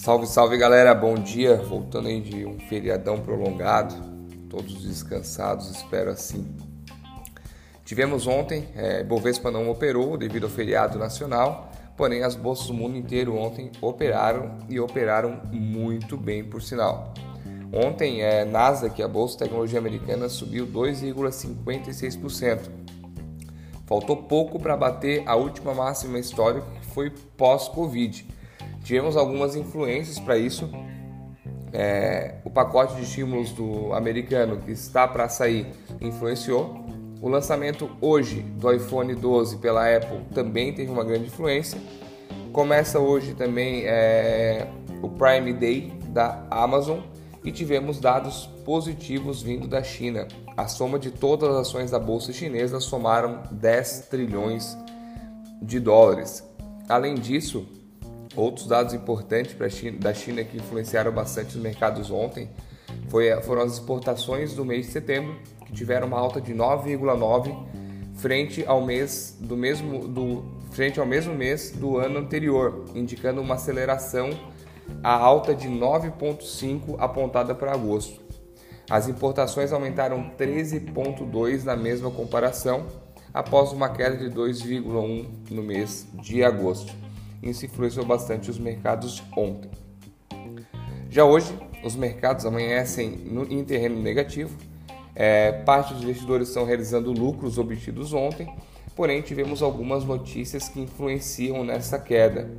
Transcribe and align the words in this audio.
Salve, 0.00 0.26
salve 0.26 0.56
galera, 0.56 0.94
bom 0.94 1.14
dia. 1.14 1.56
Voltando 1.56 2.08
aí 2.08 2.22
de 2.22 2.46
um 2.46 2.58
feriadão 2.58 3.20
prolongado, 3.20 3.94
todos 4.48 4.82
descansados, 4.82 5.68
espero 5.68 6.10
assim. 6.10 6.56
Tivemos 7.84 8.26
ontem, 8.26 8.66
é, 8.74 9.04
Bovespa 9.04 9.50
não 9.50 9.68
operou 9.68 10.16
devido 10.16 10.44
ao 10.44 10.50
feriado 10.50 10.98
nacional, 10.98 11.70
porém 11.98 12.22
as 12.22 12.34
bolsas 12.34 12.68
do 12.68 12.72
mundo 12.72 12.96
inteiro 12.96 13.36
ontem 13.36 13.70
operaram 13.82 14.56
e 14.70 14.80
operaram 14.80 15.42
muito 15.52 16.16
bem, 16.16 16.44
por 16.44 16.62
sinal. 16.62 17.12
Ontem, 17.70 18.22
é, 18.22 18.46
Nasdaq, 18.46 19.02
a 19.02 19.08
bolsa 19.08 19.34
de 19.34 19.40
tecnologia 19.40 19.78
americana, 19.78 20.30
subiu 20.30 20.66
2,56%. 20.66 22.70
Faltou 23.84 24.16
pouco 24.16 24.58
para 24.58 24.74
bater 24.78 25.22
a 25.26 25.36
última 25.36 25.74
máxima 25.74 26.18
histórica 26.18 26.66
que 26.80 26.86
foi 26.86 27.10
pós-Covid. 27.10 28.39
Tivemos 28.82 29.16
algumas 29.16 29.56
influências 29.56 30.18
para 30.18 30.36
isso. 30.36 30.70
É, 31.72 32.36
o 32.44 32.50
pacote 32.50 32.96
de 32.96 33.02
estímulos 33.02 33.52
do 33.52 33.92
americano 33.92 34.58
que 34.58 34.72
está 34.72 35.06
para 35.06 35.28
sair 35.28 35.66
influenciou. 36.00 36.84
O 37.20 37.28
lançamento 37.28 37.90
hoje 38.00 38.40
do 38.40 38.72
iPhone 38.72 39.14
12 39.14 39.58
pela 39.58 39.94
Apple 39.94 40.20
também 40.34 40.72
teve 40.72 40.90
uma 40.90 41.04
grande 41.04 41.26
influência. 41.26 41.78
Começa 42.52 42.98
hoje 42.98 43.34
também 43.34 43.82
é, 43.84 44.66
o 45.02 45.08
Prime 45.08 45.52
Day 45.52 45.92
da 46.08 46.44
Amazon 46.50 47.00
e 47.44 47.52
tivemos 47.52 48.00
dados 48.00 48.46
positivos 48.64 49.42
vindo 49.42 49.68
da 49.68 49.82
China. 49.82 50.26
A 50.56 50.66
soma 50.66 50.98
de 50.98 51.10
todas 51.10 51.50
as 51.50 51.68
ações 51.68 51.90
da 51.90 51.98
bolsa 51.98 52.32
chinesa 52.32 52.80
somaram 52.80 53.42
10 53.50 54.08
trilhões 54.10 54.76
de 55.62 55.78
dólares. 55.78 56.42
Além 56.88 57.14
disso, 57.14 57.66
outros 58.36 58.66
dados 58.66 58.94
importantes 58.94 59.56
China, 59.70 59.98
da 59.98 60.14
China 60.14 60.44
que 60.44 60.56
influenciaram 60.56 61.12
bastante 61.12 61.56
os 61.56 61.62
mercados 61.62 62.10
ontem 62.10 62.48
foi, 63.08 63.30
foram 63.42 63.62
as 63.62 63.74
exportações 63.74 64.54
do 64.54 64.64
mês 64.64 64.86
de 64.86 64.92
setembro, 64.92 65.36
que 65.66 65.72
tiveram 65.72 66.06
uma 66.06 66.18
alta 66.18 66.40
de 66.40 66.54
9,9 66.54 67.66
frente 68.14 68.64
ao 68.66 68.84
mês 68.84 69.36
do 69.40 69.56
mesmo 69.56 70.06
do 70.06 70.44
frente 70.72 71.00
ao 71.00 71.06
mesmo 71.06 71.34
mês 71.34 71.70
do 71.70 71.96
ano 71.96 72.18
anterior, 72.18 72.84
indicando 72.94 73.40
uma 73.40 73.54
aceleração 73.54 74.30
a 75.02 75.12
alta 75.12 75.54
de 75.54 75.68
9,5 75.68 76.96
apontada 76.98 77.54
para 77.54 77.72
agosto. 77.72 78.20
As 78.88 79.08
importações 79.08 79.72
aumentaram 79.72 80.32
13,2 80.36 81.64
na 81.64 81.76
mesma 81.76 82.10
comparação, 82.10 82.86
após 83.32 83.72
uma 83.72 83.88
queda 83.88 84.16
de 84.16 84.34
2,1 84.34 85.26
no 85.50 85.62
mês 85.62 86.06
de 86.20 86.42
agosto. 86.42 86.92
Isso 87.42 87.64
influenciou 87.64 88.04
bastante 88.04 88.50
os 88.50 88.58
mercados 88.58 89.22
ontem. 89.36 89.70
Já 91.08 91.24
hoje, 91.24 91.52
os 91.82 91.96
mercados 91.96 92.44
amanhecem 92.46 93.10
no, 93.10 93.50
em 93.50 93.64
terreno 93.64 94.00
negativo. 94.00 94.56
É, 95.14 95.52
parte 95.52 95.92
dos 95.92 96.02
investidores 96.02 96.48
estão 96.48 96.64
realizando 96.64 97.12
lucros 97.12 97.58
obtidos 97.58 98.12
ontem, 98.12 98.52
porém 98.94 99.20
tivemos 99.22 99.62
algumas 99.62 100.04
notícias 100.04 100.68
que 100.68 100.80
influenciam 100.80 101.64
nessa 101.64 101.98
queda. 101.98 102.50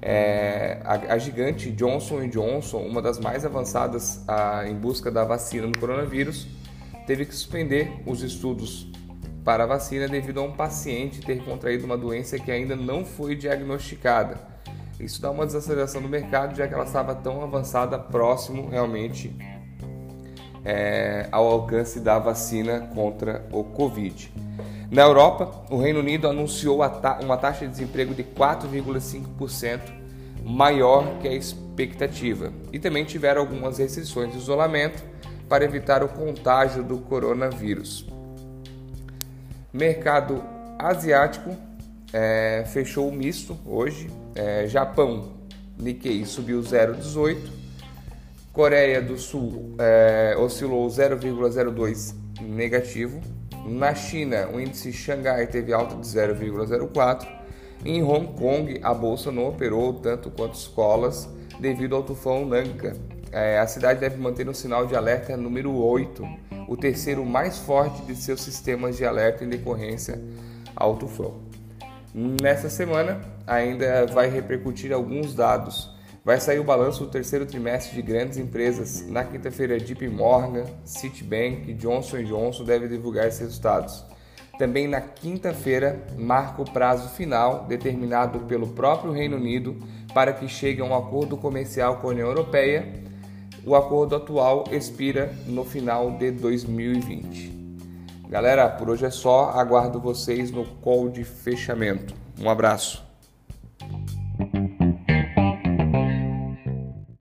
É, 0.00 0.80
a, 0.84 1.14
a, 1.14 1.18
gigante 1.18 1.70
Johnson 1.70 2.26
Johnson, 2.28 2.78
uma 2.78 3.00
das 3.00 3.20
mais 3.20 3.44
avançadas 3.44 4.20
a, 4.26 4.68
em 4.68 4.74
busca 4.74 5.12
da 5.12 5.22
vacina 5.22 5.66
no 5.66 5.78
coronavírus, 5.78 6.48
teve 7.06 7.24
que 7.24 7.34
suspender 7.34 7.92
os 8.04 8.20
estudos 8.22 8.90
para 9.44 9.64
a 9.64 9.66
vacina 9.66 10.08
devido 10.08 10.40
a 10.40 10.42
um 10.42 10.52
paciente 10.52 11.20
ter 11.20 11.42
contraído 11.44 11.84
uma 11.84 11.96
doença 11.96 12.38
que 12.38 12.50
ainda 12.50 12.76
não 12.76 13.04
foi 13.04 13.34
diagnosticada. 13.34 14.36
Isso 15.00 15.20
dá 15.20 15.30
uma 15.30 15.44
desaceleração 15.44 16.00
do 16.00 16.08
mercado, 16.08 16.56
já 16.56 16.68
que 16.68 16.74
ela 16.74 16.84
estava 16.84 17.14
tão 17.14 17.42
avançada, 17.42 17.98
próximo 17.98 18.68
realmente 18.68 19.34
é, 20.64 21.28
ao 21.32 21.46
alcance 21.46 21.98
da 21.98 22.18
vacina 22.18 22.80
contra 22.94 23.44
o 23.50 23.64
Covid. 23.64 24.32
Na 24.90 25.02
Europa, 25.02 25.64
o 25.70 25.78
Reino 25.78 26.00
Unido 26.00 26.28
anunciou 26.28 26.80
uma 27.22 27.36
taxa 27.36 27.64
de 27.64 27.70
desemprego 27.72 28.14
de 28.14 28.22
4,5%, 28.22 29.80
maior 30.44 31.18
que 31.20 31.26
a 31.26 31.32
expectativa, 31.32 32.52
e 32.72 32.78
também 32.78 33.04
tiveram 33.04 33.40
algumas 33.40 33.78
restrições 33.78 34.32
de 34.32 34.38
isolamento 34.38 35.02
para 35.48 35.64
evitar 35.64 36.02
o 36.04 36.08
contágio 36.08 36.84
do 36.84 36.98
coronavírus. 36.98 38.11
Mercado 39.72 40.44
asiático 40.78 41.56
é, 42.12 42.62
fechou 42.66 43.10
misto 43.10 43.56
hoje. 43.64 44.10
É, 44.34 44.66
Japão, 44.66 45.32
Nikkei 45.78 46.26
subiu 46.26 46.60
0,18. 46.60 47.38
Coreia 48.52 49.00
do 49.00 49.16
Sul 49.16 49.74
é, 49.78 50.36
oscilou 50.38 50.86
0,02 50.88 52.14
negativo. 52.42 53.18
Na 53.64 53.94
China, 53.94 54.46
o 54.52 54.60
índice 54.60 54.92
Xangai 54.92 55.46
teve 55.46 55.72
alta 55.72 55.94
de 55.94 56.06
0,04. 56.06 57.26
Em 57.82 58.02
Hong 58.02 58.26
Kong, 58.38 58.78
a 58.82 58.92
bolsa 58.92 59.32
não 59.32 59.48
operou 59.48 59.94
tanto 59.94 60.30
quanto 60.30 60.54
escolas 60.54 61.26
devido 61.58 61.96
ao 61.96 62.02
tufão 62.02 62.44
Nanka. 62.44 62.94
É, 63.32 63.58
a 63.58 63.66
cidade 63.66 63.98
deve 63.98 64.18
manter 64.18 64.48
o 64.48 64.54
sinal 64.54 64.86
de 64.86 64.94
alerta 64.94 65.36
número 65.36 65.74
8, 65.74 66.22
o 66.68 66.76
terceiro 66.76 67.24
mais 67.24 67.58
forte 67.58 68.02
de 68.02 68.14
seus 68.14 68.42
sistemas 68.42 68.96
de 68.96 69.04
alerta 69.04 69.44
em 69.44 69.48
decorrência 69.48 70.20
ao 70.76 70.96
tufão. 70.96 71.40
Nessa 72.14 72.68
semana, 72.68 73.20
ainda 73.46 74.06
vai 74.06 74.28
repercutir 74.28 74.92
alguns 74.92 75.34
dados 75.34 75.92
Vai 76.24 76.38
sair 76.38 76.60
o 76.60 76.64
balanço 76.64 77.04
do 77.04 77.10
terceiro 77.10 77.44
trimestre 77.44 77.96
de 77.96 78.02
grandes 78.02 78.38
empresas. 78.38 79.04
Na 79.08 79.24
quinta-feira, 79.24 79.76
JP 79.76 80.08
Morgan, 80.08 80.66
Citibank 80.84 81.74
Johnson 81.74 82.22
Johnson 82.22 82.62
devem 82.62 82.88
divulgar 82.88 83.26
esses 83.26 83.40
resultados. 83.40 84.04
Também 84.56 84.86
na 84.86 85.00
quinta-feira, 85.00 86.00
marca 86.16 86.62
o 86.62 86.70
prazo 86.70 87.08
final 87.08 87.64
determinado 87.64 88.38
pelo 88.40 88.68
próprio 88.68 89.10
Reino 89.10 89.36
Unido 89.36 89.76
para 90.14 90.32
que 90.32 90.46
chegue 90.46 90.80
a 90.80 90.84
um 90.84 90.94
acordo 90.94 91.36
comercial 91.36 91.96
com 91.96 92.06
a 92.06 92.10
União 92.10 92.28
Europeia. 92.28 92.86
O 93.64 93.76
acordo 93.76 94.16
atual 94.16 94.64
expira 94.72 95.32
no 95.46 95.64
final 95.64 96.10
de 96.12 96.32
2020. 96.32 97.52
Galera, 98.28 98.68
por 98.68 98.90
hoje 98.90 99.04
é 99.04 99.10
só. 99.10 99.50
Aguardo 99.50 100.00
vocês 100.00 100.50
no 100.50 100.64
call 100.64 101.08
de 101.08 101.22
fechamento. 101.22 102.12
Um 102.40 102.50
abraço. 102.50 103.11